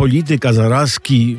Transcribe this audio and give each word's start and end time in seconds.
polityka, 0.00 0.52
zarazki. 0.52 1.36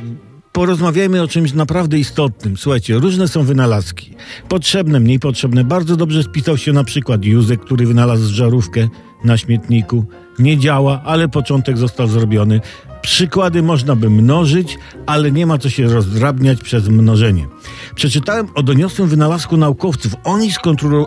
Porozmawiajmy 0.51 1.21
o 1.21 1.27
czymś 1.27 1.53
naprawdę 1.53 1.99
istotnym. 1.99 2.57
Słuchajcie, 2.57 2.99
różne 2.99 3.27
są 3.27 3.43
wynalazki. 3.43 4.15
Potrzebne, 4.49 4.99
mniej 4.99 5.19
potrzebne. 5.19 5.63
Bardzo 5.63 5.95
dobrze 5.95 6.23
spisał 6.23 6.57
się 6.57 6.73
na 6.73 6.83
przykład 6.83 7.25
Józek, 7.25 7.61
który 7.61 7.85
wynalazł 7.85 8.33
żarówkę 8.33 8.87
na 9.23 9.37
śmietniku. 9.37 10.05
Nie 10.39 10.57
działa, 10.57 11.01
ale 11.05 11.27
początek 11.27 11.77
został 11.77 12.07
zrobiony. 12.07 12.61
Przykłady 13.01 13.63
można 13.63 13.95
by 13.95 14.09
mnożyć, 14.09 14.77
ale 15.05 15.31
nie 15.31 15.45
ma 15.45 15.57
co 15.57 15.69
się 15.69 15.87
rozdrabniać 15.87 16.61
przez 16.61 16.89
mnożenie. 16.89 17.47
Przeczytałem 17.95 18.47
o 18.55 18.63
doniosłym 18.63 19.07
wynalazku 19.07 19.57
naukowców. 19.57 20.15
Oni 20.23 20.51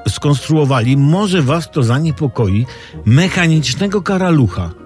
skonstruowali, 0.09 0.97
może 0.97 1.43
was 1.43 1.71
to 1.71 1.83
zaniepokoi, 1.83 2.67
mechanicznego 3.07 4.03
karalucha 4.03 4.84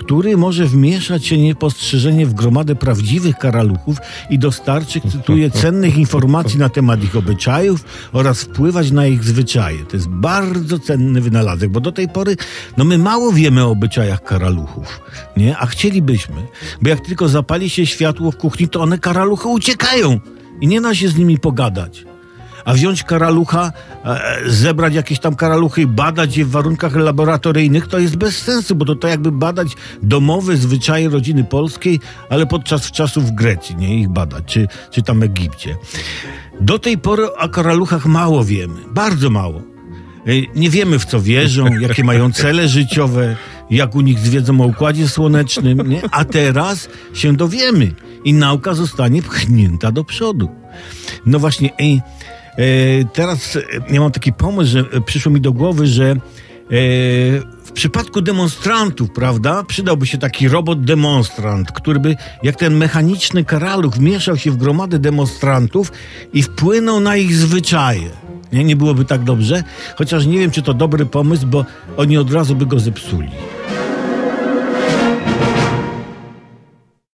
który 0.00 0.36
może 0.36 0.66
wmieszać 0.66 1.26
się 1.26 1.38
niepostrzeżenie 1.38 2.26
w 2.26 2.34
gromadę 2.34 2.74
prawdziwych 2.74 3.38
karaluchów 3.38 3.96
i 4.30 4.38
dostarczyć, 4.38 5.04
cytuję, 5.12 5.50
cennych 5.62 5.96
informacji 5.96 6.58
na 6.58 6.68
temat 6.68 7.04
ich 7.04 7.16
obyczajów 7.16 7.84
oraz 8.12 8.42
wpływać 8.42 8.90
na 8.90 9.06
ich 9.06 9.24
zwyczaje. 9.24 9.78
To 9.84 9.96
jest 9.96 10.08
bardzo 10.08 10.78
cenny 10.78 11.20
wynalazek, 11.20 11.70
bo 11.70 11.80
do 11.80 11.92
tej 11.92 12.08
pory 12.08 12.36
no 12.76 12.84
my 12.84 12.98
mało 12.98 13.32
wiemy 13.32 13.64
o 13.64 13.70
obyczajach 13.70 14.22
karaluchów, 14.22 15.00
nie? 15.36 15.58
A 15.58 15.66
chcielibyśmy, 15.66 16.46
bo 16.82 16.88
jak 16.88 17.00
tylko 17.00 17.28
zapali 17.28 17.70
się 17.70 17.86
światło 17.86 18.30
w 18.30 18.36
kuchni, 18.36 18.68
to 18.68 18.80
one 18.80 18.98
karaluchy 18.98 19.48
uciekają 19.48 20.20
i 20.60 20.66
nie 20.66 20.80
da 20.80 20.94
się 20.94 21.08
z 21.08 21.16
nimi 21.16 21.38
pogadać. 21.38 22.09
A 22.70 22.74
wziąć 22.74 23.02
karalucha, 23.02 23.72
e, 24.04 24.20
zebrać 24.46 24.94
jakieś 24.94 25.18
tam 25.18 25.34
karaluchy 25.34 25.82
i 25.82 25.86
badać 25.86 26.36
je 26.36 26.44
w 26.44 26.50
warunkach 26.50 26.96
laboratoryjnych, 26.96 27.86
to 27.86 27.98
jest 27.98 28.16
bez 28.16 28.38
sensu, 28.38 28.74
bo 28.74 28.84
to 28.84 28.94
tak 28.94 29.10
jakby 29.10 29.32
badać 29.32 29.68
domowe 30.02 30.56
zwyczaje 30.56 31.08
rodziny 31.08 31.44
polskiej, 31.44 32.00
ale 32.28 32.46
podczas 32.46 32.90
czasów 32.90 33.24
w 33.24 33.30
Grecji, 33.34 33.76
nie 33.76 34.00
ich 34.00 34.08
badać, 34.08 34.44
czy, 34.46 34.68
czy 34.90 35.02
tam 35.02 35.22
Egipcie. 35.22 35.76
Do 36.60 36.78
tej 36.78 36.98
pory 36.98 37.34
o 37.34 37.48
karaluchach 37.48 38.06
mało 38.06 38.44
wiemy, 38.44 38.80
bardzo 38.90 39.30
mało. 39.30 39.62
E, 40.26 40.30
Nie 40.54 40.70
wiemy 40.70 40.98
w 40.98 41.04
co 41.04 41.20
wierzą, 41.20 41.66
jakie 41.80 42.04
mają 42.04 42.32
cele 42.32 42.68
życiowe, 42.68 43.36
jak 43.70 43.94
u 43.94 44.00
nich 44.00 44.18
zwiedzą 44.18 44.60
o 44.60 44.66
układzie 44.66 45.08
słonecznym, 45.08 45.88
nie? 45.88 46.02
a 46.10 46.24
teraz 46.24 46.88
się 47.14 47.36
dowiemy 47.36 47.92
i 48.24 48.32
nauka 48.32 48.74
zostanie 48.74 49.22
pchnięta 49.22 49.92
do 49.92 50.04
przodu. 50.04 50.48
No 51.26 51.38
właśnie, 51.38 51.70
ej, 51.78 52.00
teraz 53.12 53.56
e, 53.56 53.62
ja 53.90 54.00
mam 54.00 54.12
taki 54.12 54.32
pomysł, 54.32 54.70
że 54.70 54.80
e, 54.80 55.00
przyszło 55.00 55.32
mi 55.32 55.40
do 55.40 55.52
głowy, 55.52 55.86
że 55.86 56.10
e, 56.10 56.16
w 57.64 57.72
przypadku 57.72 58.22
demonstrantów, 58.22 59.10
prawda, 59.10 59.64
przydałby 59.64 60.06
się 60.06 60.18
taki 60.18 60.48
robot 60.48 60.84
demonstrant, 60.84 61.72
który 61.72 62.00
by, 62.00 62.16
jak 62.42 62.56
ten 62.56 62.76
mechaniczny 62.76 63.44
karaluch, 63.44 63.94
wmieszał 63.94 64.36
się 64.36 64.50
w 64.50 64.56
gromadę 64.56 64.98
demonstrantów 64.98 65.92
i 66.32 66.42
wpłynął 66.42 67.00
na 67.00 67.16
ich 67.16 67.34
zwyczaje. 67.34 68.10
Nie, 68.52 68.64
nie 68.64 68.76
byłoby 68.76 69.04
tak 69.04 69.24
dobrze? 69.24 69.64
Chociaż 69.96 70.26
nie 70.26 70.38
wiem, 70.38 70.50
czy 70.50 70.62
to 70.62 70.74
dobry 70.74 71.06
pomysł, 71.06 71.46
bo 71.46 71.64
oni 71.96 72.18
od 72.18 72.32
razu 72.32 72.56
by 72.56 72.66
go 72.66 72.80
zepsuli. 72.80 73.28